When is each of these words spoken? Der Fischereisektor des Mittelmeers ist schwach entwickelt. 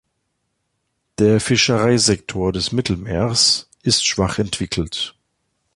Der 1.19 1.39
Fischereisektor 1.39 2.51
des 2.51 2.71
Mittelmeers 2.71 3.69
ist 3.83 4.03
schwach 4.03 4.39
entwickelt. 4.39 5.13